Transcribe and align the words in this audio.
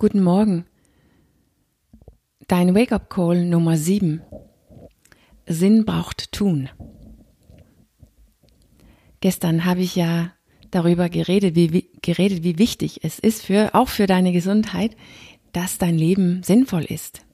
Guten 0.00 0.22
Morgen. 0.22 0.64
Dein 2.48 2.74
Wake-up-Call 2.74 3.44
Nummer 3.44 3.76
7. 3.76 4.22
Sinn 5.46 5.84
braucht 5.84 6.32
Tun. 6.32 6.70
Gestern 9.20 9.66
habe 9.66 9.82
ich 9.82 9.96
ja 9.96 10.32
darüber 10.70 11.10
geredet, 11.10 11.54
wie, 11.54 11.90
geredet, 12.00 12.42
wie 12.44 12.56
wichtig 12.56 13.00
es 13.02 13.18
ist 13.18 13.44
für, 13.44 13.74
auch 13.74 13.88
für 13.88 14.06
deine 14.06 14.32
Gesundheit, 14.32 14.96
dass 15.52 15.76
dein 15.76 15.98
Leben 15.98 16.42
sinnvoll 16.44 16.84
ist. 16.84 17.26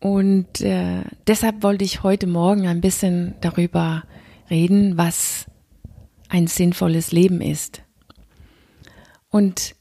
Und 0.00 0.62
äh, 0.62 1.02
deshalb 1.26 1.62
wollte 1.62 1.84
ich 1.84 2.02
heute 2.02 2.26
Morgen 2.26 2.66
ein 2.66 2.80
bisschen 2.80 3.34
darüber 3.42 4.04
reden, 4.48 4.96
was 4.96 5.44
ein 6.30 6.46
sinnvolles 6.46 7.12
Leben 7.12 7.42
ist. 7.42 7.82
Und 9.36 9.76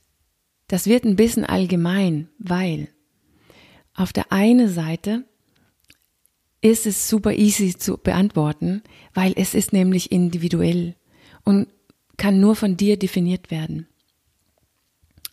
das 0.68 0.86
wird 0.86 1.06
ein 1.06 1.16
bisschen 1.16 1.46
allgemein, 1.46 2.28
weil 2.38 2.90
auf 3.94 4.12
der 4.12 4.34
einen 4.34 4.68
Seite 4.68 5.24
ist 6.60 6.86
es 6.86 7.08
super 7.08 7.32
easy 7.32 7.78
zu 7.78 7.96
beantworten, 7.96 8.84
weil 9.14 9.32
es 9.38 9.54
ist 9.54 9.72
nämlich 9.72 10.12
individuell 10.12 10.98
und 11.46 11.70
kann 12.18 12.42
nur 12.42 12.58
von 12.58 12.76
dir 12.76 13.00
definiert 13.00 13.50
werden. 13.50 13.88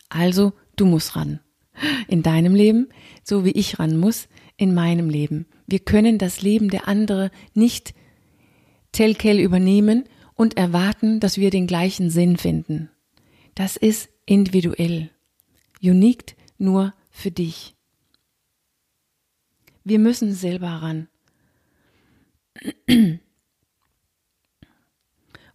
Also, 0.09 0.53
du 0.77 0.87
musst 0.87 1.17
ran. 1.17 1.41
In 2.07 2.23
deinem 2.23 2.55
Leben, 2.55 2.91
so 3.25 3.45
wie 3.45 3.51
ich 3.51 3.81
ran 3.81 3.97
muss, 3.97 4.29
in 4.57 4.73
meinem 4.73 5.11
Leben. 5.11 5.47
Wir 5.67 5.81
können 5.81 6.19
das 6.19 6.43
Leben 6.43 6.71
der 6.71 6.87
andere 6.87 7.33
nicht 7.55 7.93
telkel 8.93 9.41
übernehmen 9.41 10.05
und 10.37 10.57
erwarten, 10.57 11.19
dass 11.19 11.39
wir 11.39 11.51
den 11.51 11.67
gleichen 11.67 12.09
Sinn 12.09 12.37
finden. 12.37 12.89
Das 13.55 13.77
ist 13.77 14.12
individuell, 14.27 15.11
unique 15.81 16.37
nur 16.59 16.95
für 17.11 17.31
dich. 17.31 17.75
Wir 19.85 19.99
müssen 19.99 20.33
selber 20.33 20.69
ran. 20.69 21.09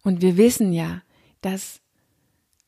Und 0.04 0.22
wir 0.22 0.38
wissen 0.38 0.74
ja, 0.74 1.02
dass 1.42 1.82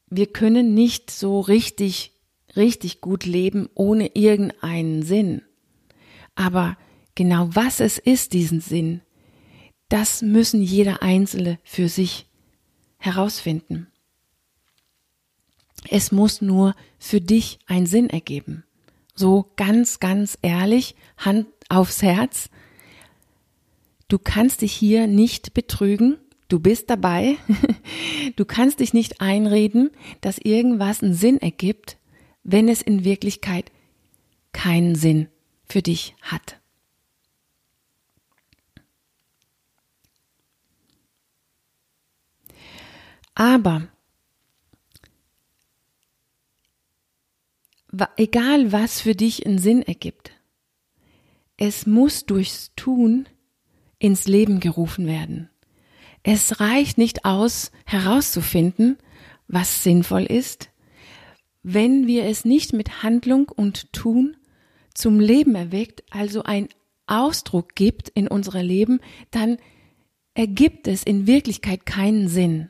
wir 0.09 0.27
können 0.27 0.73
nicht 0.73 1.11
so 1.11 1.39
richtig, 1.39 2.13
richtig 2.55 3.01
gut 3.01 3.25
leben 3.25 3.69
ohne 3.75 4.15
irgendeinen 4.15 5.03
Sinn. 5.03 5.41
Aber 6.35 6.77
genau 7.15 7.49
was 7.51 7.79
es 7.79 7.97
ist, 7.97 8.33
diesen 8.33 8.61
Sinn, 8.61 9.01
das 9.89 10.21
müssen 10.21 10.61
jeder 10.61 11.01
Einzelne 11.01 11.59
für 11.63 11.89
sich 11.89 12.27
herausfinden. 12.97 13.88
Es 15.87 16.11
muss 16.11 16.41
nur 16.41 16.75
für 16.97 17.21
dich 17.21 17.59
einen 17.67 17.85
Sinn 17.85 18.09
ergeben. 18.09 18.63
So 19.15 19.51
ganz, 19.55 19.99
ganz 19.99 20.37
ehrlich, 20.41 20.95
Hand 21.17 21.47
aufs 21.69 22.01
Herz. 22.01 22.49
Du 24.07 24.17
kannst 24.17 24.61
dich 24.61 24.73
hier 24.73 25.07
nicht 25.07 25.53
betrügen. 25.53 26.17
Du 26.47 26.59
bist 26.59 26.89
dabei. 26.89 27.37
Du 28.35 28.45
kannst 28.45 28.79
dich 28.79 28.93
nicht 28.93 29.21
einreden, 29.21 29.89
dass 30.21 30.37
irgendwas 30.37 31.01
einen 31.01 31.13
Sinn 31.13 31.41
ergibt, 31.41 31.97
wenn 32.43 32.69
es 32.69 32.81
in 32.81 33.03
Wirklichkeit 33.03 33.71
keinen 34.53 34.95
Sinn 34.95 35.27
für 35.65 35.81
dich 35.81 36.15
hat. 36.21 36.59
Aber 43.35 43.87
egal 48.17 48.71
was 48.71 49.01
für 49.01 49.15
dich 49.15 49.45
einen 49.45 49.59
Sinn 49.59 49.81
ergibt, 49.81 50.31
es 51.57 51.85
muss 51.85 52.25
durchs 52.25 52.71
Tun 52.75 53.27
ins 53.97 54.27
Leben 54.27 54.59
gerufen 54.59 55.07
werden. 55.07 55.49
Es 56.23 56.59
reicht 56.59 56.97
nicht 56.97 57.25
aus, 57.25 57.71
herauszufinden, 57.85 58.97
was 59.47 59.83
sinnvoll 59.83 60.23
ist, 60.23 60.69
wenn 61.63 62.07
wir 62.07 62.25
es 62.25 62.45
nicht 62.45 62.73
mit 62.73 63.03
Handlung 63.03 63.49
und 63.49 63.91
Tun 63.91 64.37
zum 64.93 65.19
Leben 65.19 65.55
erweckt, 65.55 66.03
also 66.09 66.43
ein 66.43 66.69
Ausdruck 67.07 67.75
gibt 67.75 68.09
in 68.09 68.27
unser 68.27 68.61
Leben, 68.63 68.99
dann 69.31 69.57
ergibt 70.33 70.87
es 70.87 71.03
in 71.03 71.27
Wirklichkeit 71.27 71.85
keinen 71.85 72.27
Sinn. 72.27 72.69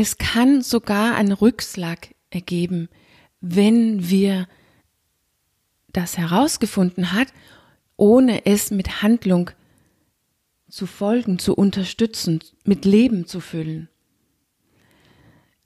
Es 0.00 0.16
kann 0.16 0.62
sogar 0.62 1.16
einen 1.16 1.32
Rückschlag 1.32 2.14
ergeben, 2.30 2.88
wenn 3.40 4.08
wir 4.08 4.46
das 5.92 6.16
herausgefunden 6.16 7.10
hat, 7.12 7.26
ohne 7.96 8.46
es 8.46 8.70
mit 8.70 9.02
Handlung 9.02 9.50
zu 10.70 10.86
folgen, 10.86 11.40
zu 11.40 11.52
unterstützen, 11.56 12.38
mit 12.62 12.84
Leben 12.84 13.26
zu 13.26 13.40
füllen. 13.40 13.88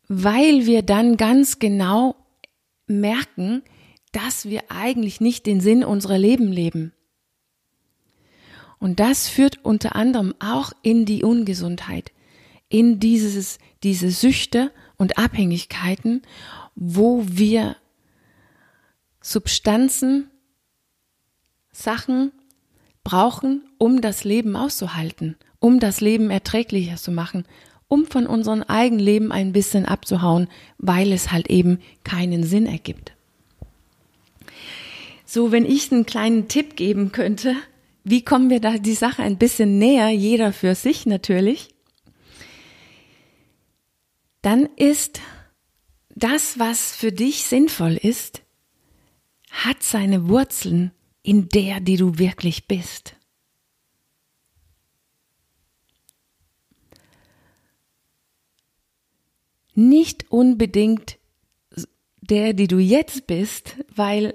Weil 0.09 0.64
wir 0.64 0.81
dann 0.81 1.19
ganz 1.19 1.59
genau 1.59 2.16
merken, 2.87 3.62
dass 4.12 4.47
wir 4.47 4.62
eigentlich 4.70 5.20
nicht 5.20 5.44
den 5.44 5.60
Sinn 5.60 5.84
unserer 5.84 6.16
Leben 6.16 6.50
leben. 6.50 6.94
Und 8.78 8.99
das 8.99 9.28
führt 9.28 9.62
unter 9.62 9.94
anderem 9.94 10.34
auch 10.38 10.72
in 10.81 11.04
die 11.04 11.22
Ungesundheit, 11.22 12.12
in 12.72 12.99
dieses, 12.99 13.59
diese 13.83 14.10
Süchte 14.10 14.72
und 14.97 15.19
Abhängigkeiten, 15.19 16.22
wo 16.75 17.22
wir 17.27 17.77
Substanzen, 19.21 20.31
Sachen 21.71 22.32
brauchen, 23.05 23.62
um 23.78 24.00
das 24.00 24.25
Leben 24.25 24.56
auszuhalten, 24.56 25.37
um 25.59 25.81
das 25.81 26.00
Leben 26.00 26.31
erträglicher 26.31 26.97
zu 26.97 27.12
machen, 27.12 27.44
um 27.88 28.06
von 28.06 28.27
unserem 28.27 28.62
eigenen 28.62 29.05
Leben 29.05 29.32
ein 29.32 29.53
bisschen 29.53 29.84
abzuhauen, 29.84 30.49
weil 30.78 31.12
es 31.12 31.31
halt 31.31 31.50
eben 31.50 31.78
keinen 32.05 32.43
Sinn 32.43 32.65
ergibt. 32.65 33.12
So, 35.27 35.53
wenn 35.53 35.66
ich 35.66 35.93
einen 35.93 36.06
kleinen 36.06 36.49
Tipp 36.49 36.77
geben 36.77 37.12
könnte, 37.12 37.55
wie 38.03 38.25
kommen 38.25 38.49
wir 38.49 38.61
da 38.61 38.78
die 38.78 38.94
Sache 38.94 39.22
ein 39.22 39.37
bisschen 39.37 39.78
näher, 39.78 40.09
jeder 40.09 40.53
für 40.53 40.75
sich 40.75 41.05
natürlich, 41.05 41.72
dann 44.42 44.69
ist 44.76 45.20
das, 46.14 46.58
was 46.58 46.94
für 46.94 47.12
dich 47.12 47.44
sinnvoll 47.44 47.97
ist, 47.97 48.42
hat 49.50 49.82
seine 49.82 50.28
Wurzeln 50.28 50.92
in 51.22 51.48
der, 51.48 51.80
die 51.80 51.97
du 51.97 52.19
wirklich 52.19 52.66
bist. 52.66 53.16
Nicht 59.75 60.31
unbedingt 60.31 61.19
der, 62.20 62.52
die 62.52 62.69
du 62.69 62.78
jetzt 62.78 63.26
bist, 63.26 63.76
weil 63.94 64.34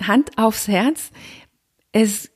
Hand 0.00 0.38
aufs 0.38 0.68
Herz, 0.68 1.10
es, 1.92 2.30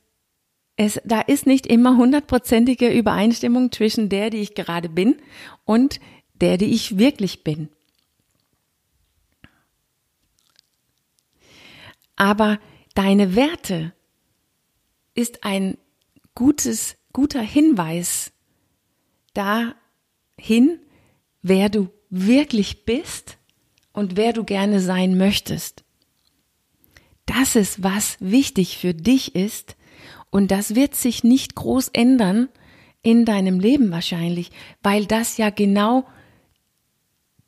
es, 0.75 1.01
da 1.05 1.21
ist 1.21 1.45
nicht 1.45 1.65
immer 1.65 1.97
hundertprozentige 1.97 2.89
Übereinstimmung 2.89 3.71
zwischen 3.71 4.09
der, 4.09 4.29
die 4.29 4.37
ich 4.37 4.55
gerade 4.55 4.89
bin 4.89 5.17
und 5.65 5.99
der, 6.41 6.57
die 6.57 6.73
ich 6.73 6.97
wirklich 6.97 7.43
bin. 7.43 7.69
Aber 12.15 12.59
deine 12.95 13.35
Werte 13.35 13.93
ist 15.13 15.43
ein 15.43 15.77
gutes, 16.35 16.97
guter 17.13 17.41
Hinweis 17.41 18.31
dahin, 19.33 20.79
wer 21.41 21.69
du 21.69 21.89
wirklich 22.09 22.85
bist 22.85 23.37
und 23.93 24.17
wer 24.17 24.33
du 24.33 24.43
gerne 24.43 24.79
sein 24.79 25.17
möchtest. 25.17 25.83
Das 27.25 27.55
ist, 27.55 27.83
was 27.83 28.17
wichtig 28.19 28.77
für 28.77 28.93
dich 28.93 29.35
ist 29.35 29.75
und 30.31 30.49
das 30.49 30.75
wird 30.75 30.95
sich 30.95 31.23
nicht 31.23 31.55
groß 31.55 31.89
ändern 31.89 32.49
in 33.01 33.25
deinem 33.25 33.59
Leben 33.59 33.91
wahrscheinlich, 33.91 34.51
weil 34.81 35.05
das 35.05 35.37
ja 35.37 35.49
genau 35.49 36.07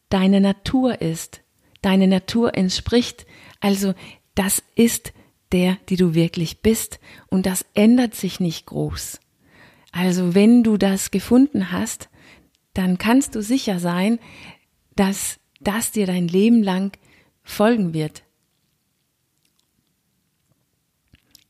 deine 0.10 0.42
Natur 0.42 1.02
ist, 1.02 1.42
deine 1.82 2.08
Natur 2.08 2.56
entspricht. 2.56 3.26
Also 3.60 3.94
das 4.36 4.64
ist 4.76 5.14
der, 5.52 5.78
die 5.90 5.96
du 5.96 6.14
wirklich 6.14 6.62
bist 6.62 7.00
und 7.28 7.46
das 7.46 7.66
ändert 7.74 8.16
sich 8.16 8.40
nicht 8.40 8.66
groß. 8.68 9.20
Also 9.92 10.36
wenn 10.36 10.64
du 10.64 10.78
das 10.78 11.12
gefunden 11.12 11.72
hast, 11.72 12.10
dann 12.74 12.98
kannst 12.98 13.36
du 13.36 13.42
sicher 13.42 13.80
sein, 13.80 14.20
dass 14.96 15.40
das 15.60 15.92
dir 15.92 16.06
dein 16.06 16.28
Leben 16.28 16.62
lang 16.62 16.98
folgen 17.44 17.94
wird. 17.94 18.24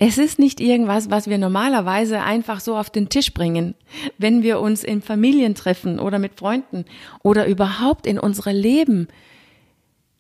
Es 0.01 0.18
ist 0.18 0.40
nicht 0.40 0.62
irgendwas, 0.62 1.10
was 1.10 1.28
wir 1.30 1.38
normalerweise 1.38 2.22
einfach 2.22 2.62
so 2.62 2.78
auf 2.78 2.90
den 2.90 3.10
Tisch 3.10 3.34
bringen, 3.34 3.75
wenn 4.18 4.44
wir 4.44 4.62
uns 4.62 4.86
in 4.86 5.01
Familien 5.01 5.56
treffen 5.56 6.00
oder 6.00 6.19
mit 6.19 6.36
Freunden 6.40 6.86
oder 7.22 7.46
überhaupt 7.48 8.07
in 8.07 8.18
unserem 8.18 8.56
Leben 8.56 9.10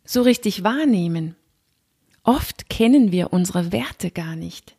so 0.03 0.21
richtig 0.21 0.65
wahrnehmen. 0.65 1.35
Oft 2.23 2.69
kennen 2.69 3.13
wir 3.13 3.31
unsere 3.31 3.71
Werte 3.71 4.11
gar 4.11 4.35
nicht. 4.35 4.75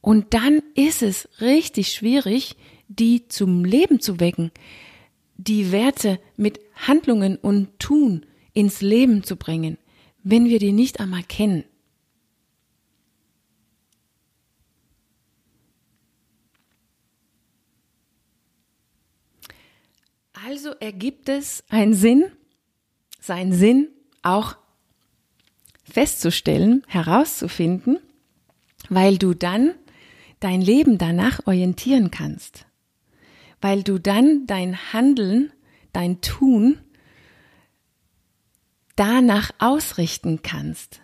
Und 0.00 0.34
dann 0.34 0.60
ist 0.74 1.02
es 1.02 1.28
richtig 1.40 1.92
schwierig, 1.92 2.56
die 2.88 3.28
zum 3.28 3.64
Leben 3.64 4.00
zu 4.00 4.18
wecken, 4.18 4.50
die 5.36 5.70
Werte 5.70 6.18
mit 6.36 6.58
Handlungen 6.74 7.36
und 7.36 7.78
Tun 7.78 8.26
ins 8.54 8.80
Leben 8.80 9.22
zu 9.22 9.36
bringen, 9.36 9.78
wenn 10.24 10.46
wir 10.46 10.58
die 10.58 10.72
nicht 10.72 10.98
einmal 10.98 11.22
kennen. 11.22 11.64
Also 20.48 20.70
ergibt 20.78 21.28
es 21.28 21.64
einen 21.70 21.92
Sinn, 21.92 22.26
seinen 23.18 23.52
Sinn 23.52 23.88
auch 24.22 24.56
festzustellen, 25.82 26.84
herauszufinden, 26.86 27.98
weil 28.88 29.18
du 29.18 29.34
dann 29.34 29.74
dein 30.38 30.60
Leben 30.60 30.98
danach 30.98 31.48
orientieren 31.48 32.12
kannst, 32.12 32.64
weil 33.60 33.82
du 33.82 33.98
dann 33.98 34.46
dein 34.46 34.92
Handeln, 34.92 35.52
dein 35.92 36.20
Tun 36.20 36.78
danach 38.94 39.50
ausrichten 39.58 40.42
kannst. 40.42 41.00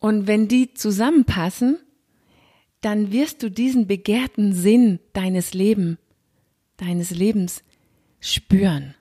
Und 0.00 0.26
wenn 0.26 0.48
die 0.48 0.72
zusammenpassen, 0.72 1.78
dann 2.80 3.12
wirst 3.12 3.42
du 3.42 3.50
diesen 3.50 3.86
begehrten 3.86 4.54
Sinn 4.54 4.98
deines 5.12 5.52
Lebens, 5.52 5.98
deines 6.76 7.10
Lebens 7.10 7.62
spüren. 8.20 8.94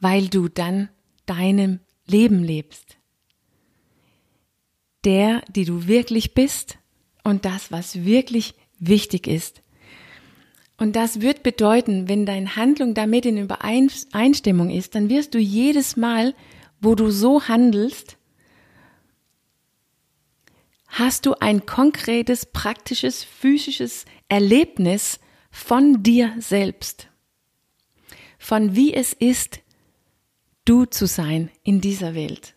Weil 0.00 0.28
du 0.28 0.48
dann 0.48 0.88
deinem 1.26 1.80
Leben 2.06 2.42
lebst. 2.42 2.96
Der, 5.04 5.42
die 5.48 5.64
du 5.64 5.86
wirklich 5.86 6.34
bist 6.34 6.78
und 7.24 7.44
das, 7.44 7.70
was 7.70 8.04
wirklich 8.04 8.54
wichtig 8.78 9.26
ist. 9.26 9.62
Und 10.76 10.94
das 10.94 11.20
wird 11.20 11.42
bedeuten, 11.42 12.08
wenn 12.08 12.24
deine 12.24 12.56
Handlung 12.56 12.94
damit 12.94 13.26
in 13.26 13.36
Übereinstimmung 13.36 14.70
ist, 14.70 14.94
dann 14.94 15.08
wirst 15.08 15.34
du 15.34 15.38
jedes 15.38 15.96
Mal, 15.96 16.34
wo 16.80 16.94
du 16.94 17.10
so 17.10 17.48
handelst, 17.48 18.17
hast 20.88 21.26
du 21.26 21.34
ein 21.34 21.66
konkretes, 21.66 22.46
praktisches, 22.46 23.22
physisches 23.22 24.04
Erlebnis 24.28 25.20
von 25.50 26.02
dir 26.02 26.34
selbst. 26.38 27.08
Von 28.38 28.74
wie 28.74 28.94
es 28.94 29.12
ist, 29.12 29.60
du 30.64 30.84
zu 30.84 31.06
sein 31.06 31.50
in 31.62 31.80
dieser 31.80 32.14
Welt. 32.14 32.54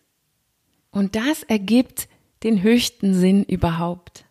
Und 0.90 1.16
das 1.16 1.42
ergibt 1.42 2.08
den 2.42 2.62
höchsten 2.62 3.14
Sinn 3.14 3.44
überhaupt. 3.44 4.24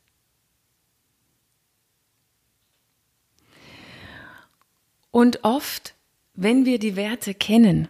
Und 5.09 5.44
oft, 5.44 5.95
wenn 6.33 6.65
wir 6.65 6.80
die 6.80 6.95
Werte 6.95 7.33
kennen, 7.33 7.89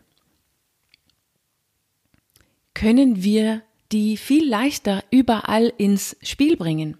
können 2.73 3.23
wir 3.23 3.61
die 3.91 4.17
viel 4.17 4.47
leichter 4.47 5.03
überall 5.11 5.73
ins 5.77 6.15
Spiel 6.21 6.57
bringen. 6.57 6.97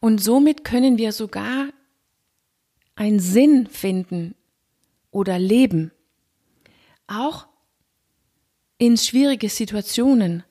Und 0.00 0.22
somit 0.22 0.64
können 0.64 0.98
wir 0.98 1.12
sogar 1.12 1.68
einen 2.96 3.20
Sinn 3.20 3.66
finden 3.66 4.34
oder 5.10 5.38
leben. 5.38 5.92
Auch 7.06 7.46
in 8.78 8.96
schwierige 8.96 9.48
Situationen, 9.48 10.42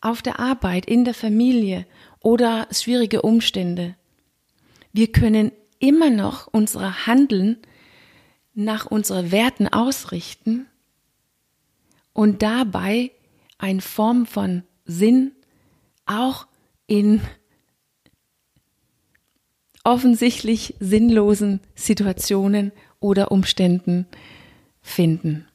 auf 0.00 0.22
der 0.22 0.38
Arbeit, 0.38 0.86
in 0.86 1.04
der 1.04 1.14
Familie 1.14 1.86
oder 2.20 2.68
schwierige 2.70 3.22
Umstände. 3.22 3.96
Wir 4.92 5.10
können 5.10 5.52
immer 5.78 6.10
noch 6.10 6.48
unsere 6.48 7.06
Handeln 7.06 7.58
nach 8.54 8.86
unseren 8.86 9.30
Werten 9.30 9.68
ausrichten 9.68 10.66
und 12.12 12.42
dabei 12.42 13.12
eine 13.58 13.80
Form 13.80 14.26
von 14.26 14.62
Sinn 14.84 15.32
auch 16.06 16.46
in 16.86 17.20
offensichtlich 19.84 20.74
sinnlosen 20.80 21.60
Situationen 21.74 22.72
oder 23.00 23.32
Umständen 23.32 24.06
finden. 24.80 25.47